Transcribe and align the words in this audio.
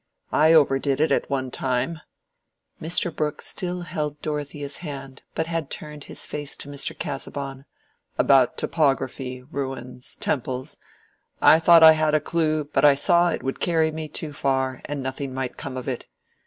I 0.31 0.53
overdid 0.53 0.99
it 0.99 1.11
at 1.11 1.29
one 1.29 1.51
time"—Mr. 1.51 3.15
Brooke 3.15 3.39
still 3.39 3.81
held 3.81 4.19
Dorothea's 4.23 4.77
hand, 4.77 5.21
but 5.35 5.45
had 5.45 5.69
turned 5.69 6.05
his 6.05 6.25
face 6.25 6.57
to 6.57 6.67
Mr. 6.69 6.97
Casaubon—"about 6.97 8.57
topography, 8.57 9.43
ruins, 9.43 10.15
temples—I 10.15 11.59
thought 11.59 11.83
I 11.83 11.91
had 11.91 12.15
a 12.15 12.19
clew, 12.19 12.63
but 12.63 12.83
I 12.83 12.95
saw 12.95 13.29
it 13.29 13.43
would 13.43 13.59
carry 13.59 13.91
me 13.91 14.07
too 14.07 14.33
far, 14.33 14.81
and 14.85 15.03
nothing 15.03 15.35
might 15.35 15.55
come 15.57 15.77
of 15.77 15.87
it. 15.87 16.07